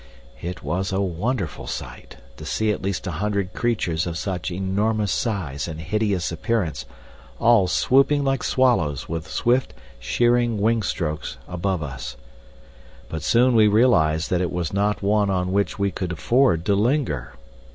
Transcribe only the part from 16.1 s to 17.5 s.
afford to linger.